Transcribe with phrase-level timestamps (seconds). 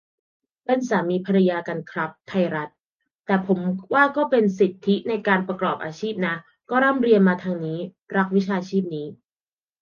[0.65, 2.69] เป็นสามี-ภรรยากันครับ ไทยรัฐ:
[3.25, 3.59] แต่ผม
[3.93, 6.35] ว่าก็เป็นสิทธิในการประกอบอาชีพนะ
[6.69, 7.79] ก็ร่ำเรียนมาทางนี้
[8.15, 9.07] รักวิชาชีพนี้